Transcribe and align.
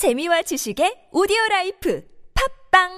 재미와 0.00 0.40
지식의 0.40 1.08
오디오 1.12 1.36
라이프 1.50 2.02
팟빵 2.72 2.88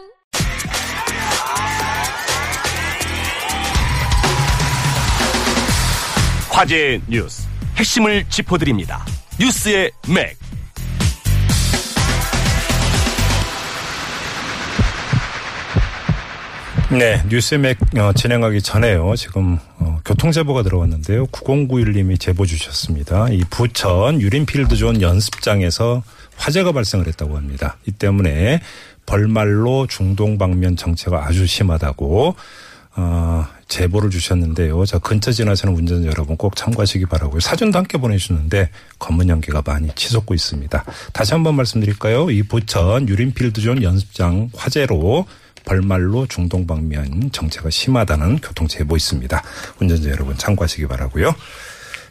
화제의 6.52 7.02
뉴스 7.08 7.48
핵심을 7.76 8.24
짚어드립니다. 8.28 9.04
뉴스의 9.40 9.90
맥. 10.14 10.38
네, 16.96 17.20
뉴스맥 17.28 17.78
어, 17.98 18.12
진행하기 18.12 18.62
전에요. 18.62 19.16
지금 19.16 19.58
어, 19.80 19.91
교통제보가 20.04 20.62
들어왔는데요. 20.62 21.26
9091님이 21.26 22.18
제보 22.18 22.46
주셨습니다. 22.46 23.28
이 23.30 23.42
부천 23.50 24.20
유린필드존 24.20 25.00
연습장에서 25.00 26.02
화재가 26.36 26.72
발생을 26.72 27.06
했다고 27.06 27.36
합니다. 27.36 27.76
이 27.86 27.92
때문에 27.92 28.60
벌말로 29.06 29.86
중동 29.86 30.38
방면 30.38 30.76
정체가 30.76 31.26
아주 31.26 31.46
심하다고 31.46 32.34
어, 32.94 33.46
제보를 33.68 34.10
주셨는데요. 34.10 34.84
자 34.84 34.98
근처 34.98 35.32
지나시는 35.32 35.74
운전자 35.74 36.08
여러분 36.08 36.36
꼭 36.36 36.56
참고하시기 36.56 37.06
바라고요. 37.06 37.40
사진도 37.40 37.78
함께 37.78 37.96
보내주셨는데 37.96 38.70
검은 38.98 39.28
연기가 39.28 39.62
많이 39.64 39.88
치솟고 39.94 40.34
있습니다. 40.34 40.84
다시 41.12 41.32
한번 41.32 41.54
말씀드릴까요? 41.54 42.30
이 42.30 42.42
부천 42.42 43.08
유린필드존 43.08 43.82
연습장 43.82 44.50
화재로 44.54 45.26
벌말로 45.64 46.26
중동 46.26 46.66
방면 46.66 47.30
정체가 47.32 47.70
심하다는 47.70 48.40
교통 48.40 48.68
제보 48.68 48.96
있습니다. 48.96 49.42
운전자 49.80 50.10
여러분 50.10 50.36
참고하시기 50.36 50.86
바라고요. 50.86 51.34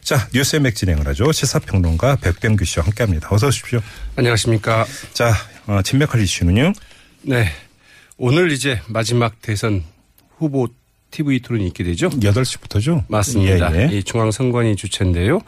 자 0.02 0.28
뉴스의 0.34 0.60
맥 0.62 0.74
진행을 0.74 1.06
하죠. 1.08 1.30
시사평론가 1.30 2.16
백병규 2.16 2.64
씨와 2.64 2.86
함께합니다. 2.86 3.28
어서 3.30 3.48
오십시오. 3.48 3.80
안녕하십니까. 4.16 4.84
자 5.12 5.32
어, 5.66 5.80
진맥할 5.82 6.20
이슈는요. 6.20 6.72
네. 7.22 7.48
오늘 8.16 8.50
이제 8.52 8.80
마지막 8.88 9.40
대선 9.40 9.84
후보 10.38 10.68
TV 11.12 11.38
토론이 11.40 11.68
있게 11.68 11.84
되죠. 11.84 12.08
8시부터죠? 12.08 13.04
맞습니다. 13.06 13.72
예, 13.76 13.88
예. 13.92 13.96
이 13.96 14.02
중앙선관위 14.02 14.74
주체인데요. 14.74 15.40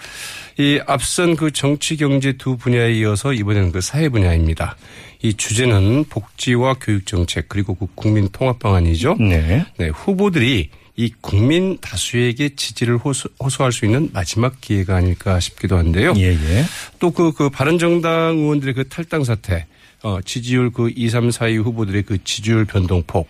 이 0.58 0.78
앞선 0.86 1.34
그 1.34 1.50
정치 1.50 1.96
경제 1.96 2.34
두 2.34 2.56
분야에 2.56 2.92
이어서 2.98 3.32
이번에는 3.32 3.72
그 3.72 3.80
사회 3.80 4.08
분야입니다. 4.08 4.76
이 5.22 5.34
주제는 5.34 6.04
복지와 6.04 6.74
교육 6.80 7.06
정책 7.06 7.48
그리고 7.48 7.74
그 7.74 7.86
국민 7.94 8.28
통합 8.28 8.58
방안이죠. 8.58 9.16
네. 9.18 9.64
네, 9.78 9.88
후보들이 9.88 10.68
이 10.96 11.12
국민 11.20 11.78
다수에게 11.80 12.50
지지를 12.54 12.98
호소, 12.98 13.28
호소할 13.42 13.72
수 13.72 13.84
있는 13.84 14.10
마지막 14.12 14.60
기회가 14.60 14.96
아닐까 14.96 15.40
싶기도 15.40 15.76
한데요. 15.76 16.12
예, 16.16 16.28
예. 16.28 16.64
또 17.00 17.10
그, 17.10 17.32
그 17.32 17.50
바른정당 17.50 18.36
의원들의 18.38 18.74
그 18.74 18.88
탈당 18.88 19.24
사태, 19.24 19.66
어, 20.02 20.18
지지율 20.24 20.70
그 20.70 20.90
2, 20.94 21.08
3, 21.08 21.28
4위 21.28 21.62
후보들의 21.62 22.02
그 22.02 22.22
지지율 22.24 22.64
변동폭, 22.64 23.28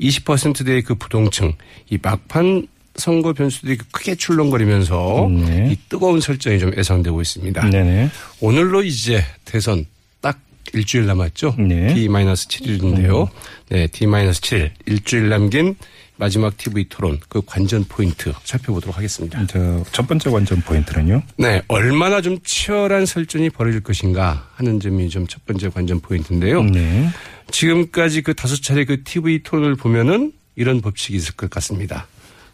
20%대의 0.00 0.82
그 0.82 0.94
부동층, 0.94 1.54
이 1.90 1.98
막판 2.00 2.66
선거 2.98 3.32
변수들이 3.32 3.76
그 3.76 3.84
크게 3.92 4.16
출렁거리면서 4.16 5.28
네. 5.30 5.70
이 5.70 5.76
뜨거운 5.88 6.20
설전이 6.20 6.58
좀 6.58 6.72
예상되고 6.76 7.20
있습니다. 7.20 7.70
네네. 7.70 8.10
오늘로 8.40 8.82
이제 8.82 9.24
대선 9.44 9.86
딱 10.20 10.40
일주일 10.74 11.06
남았죠. 11.06 11.54
네. 11.58 11.94
D-7일인데요. 11.94 13.28
네, 13.68 13.86
D-7일 13.86 14.70
일주일 14.86 15.28
남긴 15.28 15.76
마지막 16.18 16.56
TV 16.56 16.88
토론 16.88 17.18
그 17.28 17.40
관전 17.46 17.84
포인트 17.88 18.32
살펴보도록 18.44 18.96
하겠습니다. 18.96 19.46
저, 19.46 19.84
첫 19.92 20.06
번째 20.08 20.30
관전 20.30 20.62
포인트는요. 20.62 21.22
네, 21.36 21.62
얼마나 21.68 22.20
좀 22.20 22.38
치열한 22.42 23.06
설전이 23.06 23.50
벌어질 23.50 23.80
것인가 23.82 24.48
하는 24.56 24.80
점이 24.80 25.08
좀 25.08 25.26
첫 25.28 25.44
번째 25.46 25.68
관전 25.70 26.00
포인트인데요. 26.00 26.62
네. 26.64 27.08
지금까지 27.52 28.22
그 28.22 28.34
다섯 28.34 28.60
차례 28.62 28.84
그 28.84 29.04
TV 29.04 29.42
토론을 29.42 29.76
보면은 29.76 30.32
이런 30.56 30.80
법칙이 30.80 31.16
있을 31.16 31.36
것 31.36 31.48
같습니다. 31.50 32.06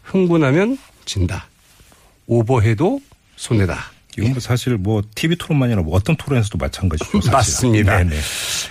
흥분하면 0.03 0.77
진다. 1.05 1.47
오버해도 2.27 3.01
손해다. 3.35 3.91
이건 4.17 4.31
뭐 4.31 4.39
사실 4.39 4.77
뭐 4.77 5.01
TV 5.15 5.35
토론만이 5.37 5.73
아니라 5.73 5.85
뭐 5.85 5.95
어떤 5.95 6.15
토론에서도 6.15 6.57
마찬가지죠. 6.57 7.11
사실. 7.21 7.31
맞습니다. 7.31 7.97
네네. 7.97 8.15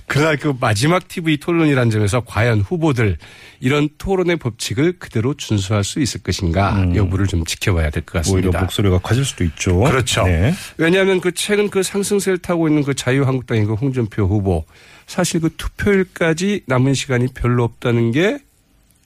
그러나 0.06 0.36
그 0.36 0.54
마지막 0.58 1.06
TV 1.08 1.38
토론이라는 1.38 1.90
점에서 1.90 2.22
과연 2.24 2.60
후보들 2.60 3.18
이런 3.60 3.88
토론의 3.98 4.36
법칙을 4.36 4.98
그대로 4.98 5.34
준수할 5.34 5.84
수 5.84 6.00
있을 6.00 6.22
것인가 6.22 6.86
여부를 6.94 7.26
좀 7.26 7.44
지켜봐야 7.44 7.90
될것 7.90 8.26
음. 8.26 8.34
오히려 8.34 8.50
같습니다. 8.50 8.60
목소리가 8.60 8.98
커질 8.98 9.24
수도 9.24 9.44
있죠. 9.44 9.78
그렇죠. 9.80 10.24
네. 10.24 10.54
왜냐하면 10.76 11.20
그 11.20 11.32
최근 11.32 11.70
그 11.70 11.82
상승세를 11.82 12.38
타고 12.38 12.68
있는 12.68 12.82
그 12.82 12.94
자유한국당의 12.94 13.66
그 13.66 13.74
홍준표 13.74 14.24
후보 14.24 14.64
사실 15.06 15.40
그 15.40 15.50
투표일까지 15.56 16.62
남은 16.66 16.94
시간이 16.94 17.28
별로 17.34 17.64
없다는 17.64 18.12
게 18.12 18.38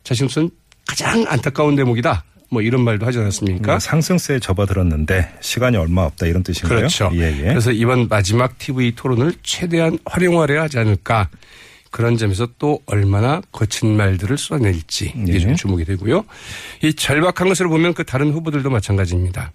자신으로서는 0.04 0.50
가장 0.86 1.24
안타까운 1.28 1.76
대목이다. 1.76 2.24
뭐 2.50 2.62
이런 2.62 2.82
말도 2.82 3.04
하지 3.06 3.18
않았습니까? 3.18 3.74
음, 3.74 3.78
상승세에 3.78 4.38
접어들었는데 4.38 5.34
시간이 5.40 5.76
얼마 5.76 6.02
없다 6.02 6.26
이런 6.26 6.42
뜻인가요? 6.42 6.78
그렇죠. 6.78 7.10
예, 7.14 7.30
예. 7.38 7.42
그래서 7.42 7.70
이번 7.72 8.08
마지막 8.08 8.58
TV 8.58 8.92
토론을 8.94 9.34
최대한 9.42 9.98
활용하려 10.06 10.62
하지 10.62 10.78
않을까. 10.78 11.28
그런 11.90 12.18
점에서 12.18 12.46
또 12.58 12.80
얼마나 12.86 13.40
거친 13.50 13.96
말들을 13.96 14.36
쏟아낼지 14.36 15.12
이게 15.16 15.32
네. 15.32 15.38
좀 15.38 15.56
주목이 15.56 15.84
되고요. 15.86 16.24
이 16.82 16.92
절박한 16.92 17.48
것을 17.48 17.68
보면 17.68 17.94
그 17.94 18.04
다른 18.04 18.30
후보들도 18.32 18.68
마찬가지입니다. 18.68 19.52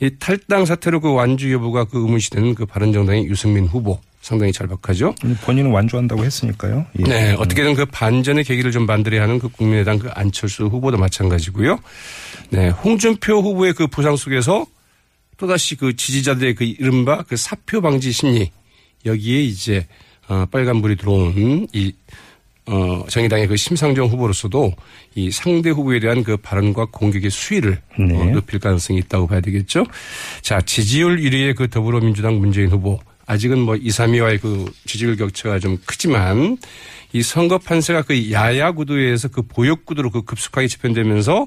이 0.00 0.10
탈당 0.18 0.66
사태로 0.66 1.00
그 1.00 1.12
완주 1.12 1.52
여부가 1.52 1.84
그 1.84 1.98
의문시되는 1.98 2.54
그 2.54 2.66
바른정당의 2.66 3.26
유승민 3.26 3.66
후보 3.66 3.98
상당히 4.20 4.52
절박하죠. 4.52 5.14
본인은 5.42 5.70
완주한다고 5.70 6.24
했으니까요. 6.24 6.86
예. 6.98 7.02
네, 7.04 7.32
어떻게든 7.32 7.74
그 7.74 7.86
반전의 7.86 8.44
계기를 8.44 8.70
좀 8.70 8.86
만들어야 8.86 9.22
하는 9.22 9.38
그 9.38 9.48
국민의당 9.48 9.98
그 9.98 10.10
안철수 10.10 10.64
후보도 10.66 10.98
마찬가지고요. 10.98 11.78
네, 12.50 12.68
홍준표 12.68 13.40
후보의 13.40 13.72
그 13.72 13.86
부상 13.86 14.16
속에서 14.16 14.66
또다시 15.38 15.74
그 15.76 15.96
지지자들의 15.96 16.54
그 16.54 16.64
이른바 16.64 17.22
그 17.22 17.36
사표 17.36 17.80
방지 17.80 18.12
심리 18.12 18.50
여기에 19.06 19.42
이제 19.42 19.86
어, 20.28 20.44
빨간불이 20.50 20.96
들어온 20.96 21.66
이 21.72 21.92
어, 22.66 23.04
정의당의 23.08 23.48
그 23.48 23.56
심상정 23.56 24.08
후보로서도 24.08 24.74
이 25.14 25.30
상대 25.30 25.70
후보에 25.70 25.98
대한 25.98 26.22
그 26.22 26.36
발언과 26.36 26.86
공격의 26.92 27.30
수위를 27.30 27.80
네. 27.98 28.16
어, 28.16 28.24
높일 28.26 28.60
가능성이 28.60 29.00
있다고 29.00 29.26
봐야 29.26 29.40
되겠죠. 29.40 29.86
자, 30.42 30.60
지지율 30.60 31.16
1위의 31.18 31.56
그 31.56 31.68
더불어민주당 31.68 32.38
문재인 32.38 32.68
후보. 32.68 33.00
아직은 33.30 33.60
뭐 33.60 33.76
2, 33.76 33.86
3위와의 33.86 34.40
그 34.40 34.72
지지율 34.86 35.14
격차가 35.16 35.60
좀 35.60 35.78
크지만 35.86 36.58
이 37.12 37.22
선거 37.22 37.58
판세가 37.58 38.02
그 38.02 38.32
야야 38.32 38.72
구도에서 38.72 39.28
그 39.28 39.42
보역 39.42 39.86
구도로 39.86 40.10
그 40.10 40.22
급속하게 40.22 40.66
재편되면서 40.66 41.46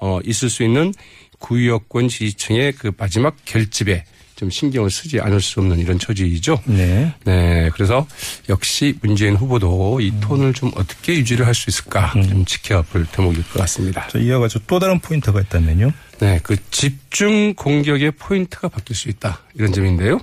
어, 0.00 0.18
있을 0.24 0.50
수 0.50 0.64
있는 0.64 0.92
구여권 1.38 2.08
지지층의 2.08 2.72
그 2.72 2.90
마지막 2.96 3.36
결집에 3.44 4.04
좀 4.34 4.50
신경을 4.50 4.90
쓰지 4.90 5.20
않을 5.20 5.40
수 5.40 5.60
없는 5.60 5.78
이런 5.78 6.00
처지이죠. 6.00 6.60
네. 6.64 7.14
네. 7.24 7.70
그래서 7.72 8.04
역시 8.48 8.98
문재인 9.00 9.36
후보도 9.36 10.00
이 10.00 10.12
톤을 10.20 10.54
좀 10.54 10.72
어떻게 10.74 11.14
유지를 11.14 11.46
할 11.46 11.54
수 11.54 11.70
있을까 11.70 12.10
좀 12.14 12.44
지켜볼 12.44 13.06
대목일 13.12 13.44
것 13.44 13.60
같습니다. 13.60 14.08
저 14.10 14.18
이어가지고 14.18 14.64
또 14.66 14.80
다른 14.80 14.98
포인트가 14.98 15.40
있다면요. 15.40 15.92
네. 16.18 16.40
그 16.42 16.56
집중 16.72 17.54
공격의 17.54 18.12
포인트가 18.12 18.68
바뀔 18.68 18.96
수 18.96 19.08
있다. 19.08 19.38
이런 19.54 19.72
점인데요. 19.72 20.18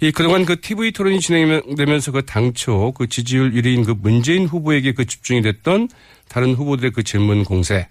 이 0.00 0.12
그동안 0.12 0.44
그 0.44 0.60
TV 0.60 0.92
토론이 0.92 1.20
진행되면서 1.20 2.12
그 2.12 2.24
당초 2.24 2.92
그 2.92 3.08
지지율 3.08 3.52
1위인 3.52 3.84
그 3.84 3.94
문재인 4.00 4.46
후보에게 4.46 4.92
그 4.92 5.04
집중이 5.04 5.42
됐던 5.42 5.88
다른 6.28 6.54
후보들의 6.54 6.92
그 6.92 7.02
질문 7.02 7.44
공세. 7.44 7.88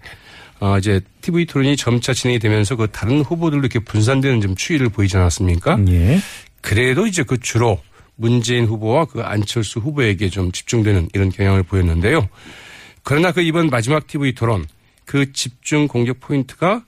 어, 0.60 0.78
이제 0.78 1.00
TV 1.20 1.44
토론이 1.44 1.76
점차 1.76 2.12
진행이 2.12 2.38
되면서 2.38 2.76
그 2.76 2.88
다른 2.90 3.20
후보들로 3.20 3.60
이렇게 3.60 3.78
분산되는 3.78 4.40
좀 4.40 4.56
추이를 4.56 4.88
보이지 4.88 5.16
않았습니까? 5.16 5.78
예. 5.88 6.18
그래도 6.62 7.06
이제 7.06 7.22
그 7.22 7.38
주로 7.38 7.80
문재인 8.16 8.64
후보와 8.64 9.04
그 9.04 9.20
안철수 9.20 9.78
후보에게 9.78 10.30
좀 10.30 10.50
집중되는 10.50 11.10
이런 11.14 11.30
경향을 11.30 11.62
보였는데요. 11.62 12.28
그러나 13.04 13.32
그 13.32 13.42
이번 13.42 13.68
마지막 13.68 14.06
TV 14.06 14.34
토론 14.34 14.66
그 15.04 15.32
집중 15.32 15.86
공격 15.86 16.20
포인트가 16.20 16.84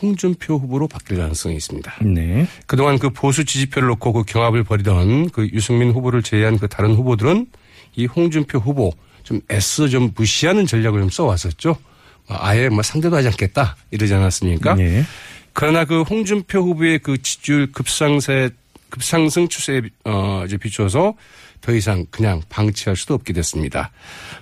홍준표 0.00 0.56
후보로 0.56 0.88
바뀔 0.88 1.18
가능성이 1.18 1.56
있습니다. 1.56 1.94
네. 2.02 2.46
그동안 2.66 2.98
그 2.98 3.10
보수 3.10 3.44
지지표를 3.44 3.88
놓고 3.88 4.12
그 4.12 4.24
경합을 4.24 4.64
벌이던 4.64 5.30
그 5.30 5.48
유승민 5.52 5.90
후보를 5.92 6.22
제외한 6.22 6.58
그 6.58 6.68
다른 6.68 6.94
후보들은 6.94 7.46
이 7.96 8.06
홍준표 8.06 8.58
후보 8.58 8.92
좀 9.22 9.40
애써 9.50 9.88
좀 9.88 10.12
무시하는 10.14 10.66
전략을 10.66 11.00
좀 11.00 11.10
써왔었죠. 11.10 11.76
아예 12.28 12.68
뭐 12.68 12.82
상대도 12.82 13.16
하지 13.16 13.28
않겠다 13.28 13.76
이러지 13.90 14.14
않았습니까? 14.14 14.78
예. 14.78 15.04
그러나 15.52 15.84
그 15.84 16.02
홍준표 16.02 16.60
후보의 16.60 16.98
그 16.98 17.20
지지율 17.22 17.70
급상세 17.72 18.50
급상승 18.90 19.48
추세에 19.48 19.82
어 20.04 20.44
이제 20.46 20.56
비추어서 20.56 21.14
더 21.64 21.72
이상 21.72 22.04
그냥 22.10 22.42
방치할 22.50 22.94
수도 22.94 23.14
없게 23.14 23.32
됐습니다. 23.32 23.90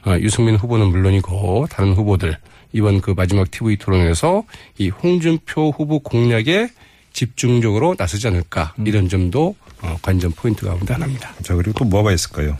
어, 0.05 0.17
유승민 0.19 0.57
후보는 0.57 0.89
물론이고 0.89 1.69
다른 1.71 1.93
후보들 1.93 2.37
이번 2.73 3.01
그 3.01 3.13
마지막 3.17 3.49
TV 3.49 3.77
토론에서 3.77 4.43
이 4.79 4.89
홍준표 4.89 5.71
후보 5.71 6.01
공략에 6.01 6.69
집중적으로 7.13 7.95
나서지 7.97 8.27
않을까 8.27 8.75
이런 8.85 9.09
점도 9.09 9.55
어, 9.83 9.97
관전 10.03 10.33
포인트 10.33 10.67
가운데 10.67 10.95
하나입니다. 10.95 11.33
자, 11.43 11.55
그리고 11.55 11.73
또 11.75 11.85
뭐가 11.85 12.13
있을까요? 12.13 12.57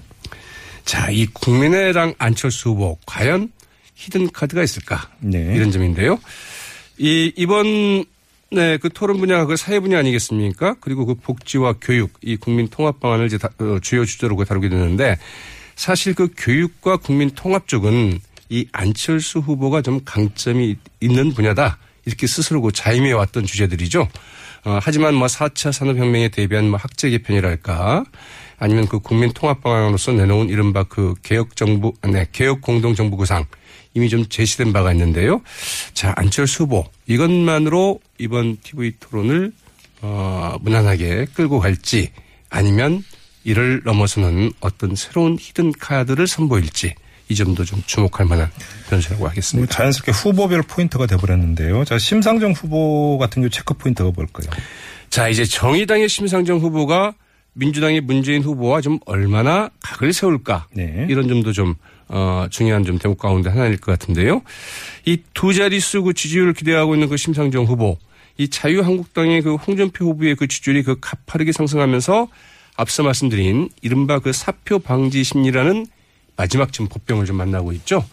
자, 0.85 1.11
이 1.11 1.27
국민의당 1.27 2.15
안철수 2.19 2.71
후보 2.71 2.99
과연 3.05 3.51
히든 3.97 4.31
카드가 4.31 4.63
있을까? 4.63 5.11
네. 5.19 5.39
이런 5.57 5.73
점인데요. 5.73 6.21
이 6.99 7.33
이번 7.35 8.05
네, 8.53 8.77
그 8.77 8.91
토론 8.91 9.17
분야가 9.19 9.47
그 9.47 9.57
사회 9.57 9.81
분야 9.81 9.99
아니겠습니까? 9.99 10.77
그리고 10.81 11.07
그 11.07 11.15
복지와 11.15 11.77
교육, 11.81 12.13
이 12.21 12.37
국민 12.37 12.69
통합 12.69 13.01
방안을 13.01 13.25
이제 13.25 13.39
다, 13.39 13.49
어, 13.59 13.79
주요 13.81 14.05
주제로 14.05 14.37
그 14.37 14.45
다루게 14.45 14.69
되는데 14.69 15.17
사실 15.75 16.13
그 16.15 16.29
교육과 16.37 16.99
국민 16.99 17.31
통합 17.31 17.67
쪽은 17.67 18.21
이 18.51 18.67
안철수 18.73 19.39
후보가 19.39 19.81
좀 19.81 20.01
강점이 20.05 20.77
있는 21.01 21.33
분야다. 21.33 21.79
이렇게 22.05 22.27
스스로 22.27 22.61
그 22.61 22.73
자임해 22.73 23.13
왔던 23.13 23.47
주제들이죠. 23.47 24.07
어, 24.65 24.79
하지만 24.83 25.15
뭐 25.15 25.29
4차 25.29 25.73
산업혁명에 25.73 26.29
대비한 26.29 26.69
뭐 26.69 26.79
학제 26.79 27.09
개편이랄까 27.09 28.05
아니면 28.63 28.87
그 28.87 29.01
국민 29.01 29.33
통합 29.33 29.61
방안으로서 29.61 30.13
내놓은 30.13 30.49
이른바 30.49 30.85
그 30.85 31.15
개혁 31.25 31.57
정부, 31.57 31.95
네, 32.03 32.29
개혁 32.31 32.61
공동 32.61 32.95
정부 32.95 33.17
구상 33.17 33.45
이미 33.93 34.09
좀 34.09 34.25
제시된 34.29 34.73
바가 34.73 34.93
있는데요. 34.93 35.43
자, 35.95 36.13
안철수 36.17 36.63
후보 36.63 36.85
이것만으로 37.09 37.99
이번 38.19 38.59
TV 38.63 38.93
토론을 39.01 39.53
어, 40.03 40.55
무난하게 40.61 41.27
끌고 41.35 41.59
갈지 41.59 42.13
아니면 42.51 43.03
이를 43.43 43.83
넘어서는 43.85 44.53
어떤 44.61 44.95
새로운 44.95 45.37
히든 45.41 45.73
카드를 45.73 46.29
선보일지 46.29 46.95
이 47.31 47.35
점도 47.35 47.65
좀 47.65 47.83
주목할 47.85 48.27
만한 48.27 48.49
변수라고 48.89 49.23
뭐 49.23 49.29
하겠습니다. 49.29 49.75
자연스럽게 49.75 50.13
후보별 50.13 50.63
포인트가 50.63 51.07
돼버렸는데요. 51.07 51.85
자, 51.85 51.99
심상정 51.99 52.53
후보 52.53 53.19
같은 53.19 53.43
경우 53.43 53.51
체크 53.51 53.75
포인트가 53.75 54.13
뭘까요? 54.15 54.49
자, 55.11 55.29
이제 55.29 55.45
정의당의 55.45 56.09
심상정 56.09 56.59
후보가 56.59 57.15
민주당의 57.55 58.01
문재인 58.01 58.43
후보와 58.43 58.81
좀 58.81 58.99
얼마나 59.07 59.71
각을 59.83 60.13
세울까 60.13 60.69
네. 60.75 61.07
이런 61.09 61.29
점도 61.29 61.53
좀 61.53 61.75
어, 62.09 62.47
중요한 62.51 62.85
좀 62.85 62.99
대목 62.99 63.19
가운데 63.19 63.51
하나일 63.51 63.79
것 63.79 63.93
같은데요. 63.93 64.43
이 65.07 65.19
두 65.35 65.53
자릿수 65.55 66.03
그 66.03 66.13
지지율을 66.15 66.53
기대하고 66.53 66.95
있는 66.95 67.09
그 67.09 67.17
심상정 67.17 67.65
후보, 67.65 67.99
이 68.39 68.49
자유한국당의 68.49 69.43
그 69.43 69.55
홍준표 69.57 70.07
후보의 70.07 70.37
그 70.37 70.47
지지율이 70.47 70.83
그 70.83 70.97
가파르게 71.01 71.53
상승하면서 71.53 72.29
앞서 72.77 73.03
말씀드린 73.03 73.69
이른바 73.83 74.19
그 74.19 74.33
사표 74.33 74.79
방지 74.79 75.25
심리라는 75.25 75.87
마지막 76.37 76.73
지금 76.73 76.89
법병을 76.89 77.27
좀 77.27 77.37
만나고 77.37 77.73
있죠. 77.73 78.05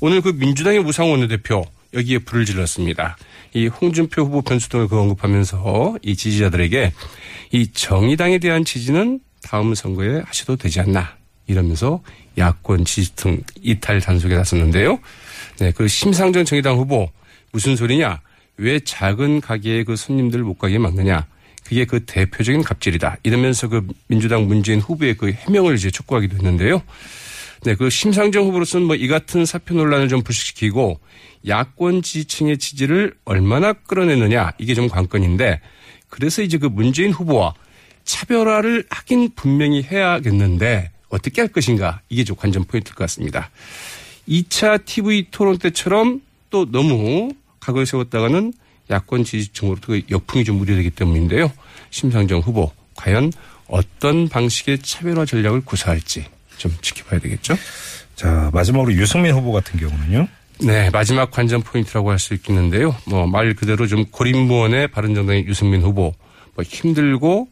오늘 0.00 0.20
그 0.20 0.28
민주당의 0.28 0.82
무상원 0.82 1.20
원내대표 1.20 1.64
여기에 1.94 2.18
불을 2.20 2.44
질렀습니다. 2.44 3.16
이 3.54 3.68
홍준표 3.68 4.22
후보 4.22 4.42
변수 4.42 4.68
등을 4.68 4.88
그 4.88 4.98
언급하면서 4.98 5.98
이 6.02 6.16
지지자들에게 6.16 6.92
이 7.52 7.66
정의당에 7.72 8.38
대한 8.38 8.64
지지는 8.64 9.20
다음 9.42 9.74
선거에 9.74 10.22
하셔도 10.24 10.56
되지 10.56 10.80
않나 10.80 11.16
이러면서 11.46 12.02
야권 12.36 12.84
지지 12.84 13.14
등 13.14 13.42
이탈 13.62 14.00
단속에 14.00 14.34
나섰는데요. 14.34 14.98
네, 15.58 15.70
그 15.72 15.86
심상정 15.86 16.44
정의당 16.44 16.76
후보 16.76 17.10
무슨 17.52 17.76
소리냐? 17.76 18.20
왜 18.56 18.80
작은 18.80 19.40
가게에 19.40 19.84
그 19.84 19.96
손님들 19.96 20.42
못 20.42 20.58
가게 20.58 20.78
막느냐? 20.78 21.26
그게 21.64 21.84
그 21.84 22.04
대표적인 22.04 22.62
갑질이다. 22.62 23.18
이러면서 23.22 23.68
그 23.68 23.86
민주당 24.06 24.46
문재인 24.46 24.80
후보의 24.80 25.16
그 25.16 25.32
해명을 25.32 25.76
이제 25.76 25.90
촉구하기도 25.90 26.36
했는데요. 26.36 26.82
네, 27.64 27.74
그 27.74 27.88
심상정 27.88 28.44
후보로서는 28.46 28.86
뭐 28.86 28.96
이 28.96 29.08
같은 29.08 29.44
사표 29.44 29.74
논란을 29.74 30.08
좀 30.08 30.22
불식시키고 30.22 31.00
야권 31.46 32.02
지지층의 32.02 32.58
지지를 32.58 33.14
얼마나 33.24 33.72
끌어내느냐 33.72 34.52
이게 34.58 34.74
좀 34.74 34.88
관건인데 34.88 35.60
그래서 36.08 36.42
이제 36.42 36.58
그 36.58 36.66
문재인 36.66 37.10
후보와 37.10 37.54
차별화를 38.04 38.84
하긴 38.88 39.30
분명히 39.34 39.82
해야겠는데 39.82 40.90
어떻게 41.08 41.40
할 41.40 41.48
것인가 41.48 42.00
이게 42.08 42.24
좀 42.24 42.36
관전 42.36 42.64
포인트일 42.64 42.94
것 42.94 43.04
같습니다. 43.04 43.50
2차 44.28 44.84
TV 44.84 45.28
토론 45.30 45.58
때처럼 45.58 46.22
또 46.50 46.70
너무 46.70 47.32
각을 47.60 47.84
세웠다가는 47.86 48.52
야권 48.90 49.24
지지층으로부터 49.24 49.88
그 49.88 50.02
역풍이 50.10 50.44
좀 50.44 50.60
우려되기 50.60 50.90
때문인데요. 50.90 51.50
심상정 51.90 52.40
후보 52.40 52.72
과연 52.94 53.32
어떤 53.68 54.28
방식의 54.28 54.78
차별화 54.78 55.24
전략을 55.24 55.62
구사할지 55.62 56.26
좀 56.56 56.72
지켜봐야 56.80 57.20
되겠죠. 57.20 57.56
자, 58.16 58.50
마지막으로 58.52 58.92
유승민 58.94 59.34
후보 59.34 59.52
같은 59.52 59.78
경우는요. 59.78 60.28
네, 60.60 60.88
마지막 60.90 61.30
관전 61.30 61.62
포인트라고 61.62 62.10
할 62.10 62.18
수 62.18 62.32
있겠는데요. 62.34 62.94
뭐 63.06 63.26
말 63.26 63.54
그대로 63.54 63.86
좀 63.86 64.04
고립무원의 64.06 64.88
바른정당의 64.88 65.46
유승민 65.46 65.82
후보 65.82 66.14
뭐 66.54 66.64
힘들고 66.64 67.48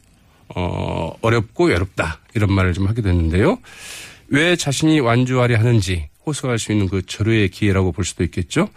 어 0.55 1.13
어렵고 1.21 1.65
외롭다 1.65 2.19
이런 2.33 2.53
말을 2.53 2.73
좀 2.73 2.87
하게 2.87 3.01
됐는데요. 3.01 3.57
왜 4.29 4.55
자신이 4.55 4.99
완주하려 5.01 5.57
하는지 5.59 6.07
호소할 6.25 6.57
수 6.59 6.71
있는 6.71 6.87
그 6.87 7.05
절호의 7.05 7.49
기회라고 7.49 7.91
볼 7.91 8.05
수도 8.05 8.23
있겠죠. 8.23 8.69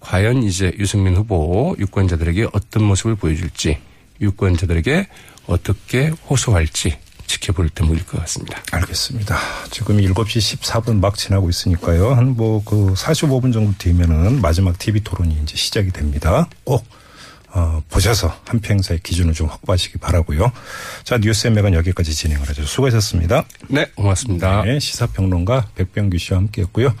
과연 0.00 0.42
이제 0.42 0.72
유승민 0.78 1.14
후보 1.16 1.76
유권자들에게 1.78 2.48
어떤 2.54 2.84
모습을 2.84 3.16
보여줄지 3.16 3.78
유권자들에게 4.22 5.08
어떻게 5.46 6.08
호소할지 6.08 6.96
지켜볼 7.26 7.70
대목일 7.70 8.06
것 8.06 8.18
같습니다. 8.20 8.62
알겠습니다. 8.72 9.36
지금 9.70 9.96
7시 9.98 10.58
14분 10.60 11.00
막 11.00 11.16
지나고 11.16 11.48
있으니까요. 11.50 12.14
한 12.14 12.34
뭐 12.36 12.62
그 12.64 12.94
45분 12.94 13.52
정도 13.52 13.72
뒤면은 13.78 14.40
마지막 14.40 14.78
TV 14.78 15.00
토론이 15.02 15.38
이제 15.42 15.56
시작이 15.56 15.90
됩니다. 15.90 16.48
꼭 16.64 16.84
어, 17.56 17.80
보셔서 17.88 18.34
한 18.46 18.58
평사의 18.60 18.98
기준을 19.04 19.32
좀 19.32 19.46
확보하시기 19.48 19.98
바라고요. 19.98 20.50
자, 21.04 21.18
뉴스 21.18 21.46
엠맥은 21.46 21.74
여기까지 21.74 22.12
진행을 22.12 22.48
하죠. 22.48 22.64
수고하셨습니다. 22.64 23.44
네, 23.68 23.86
고맙습니다. 23.94 24.62
네, 24.64 24.80
시사평론가 24.80 25.68
백병규 25.76 26.18
씨와 26.18 26.40
함께했고요. 26.40 26.92